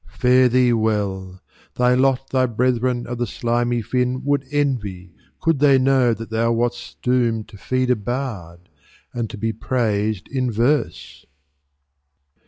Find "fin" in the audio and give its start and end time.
3.83-4.23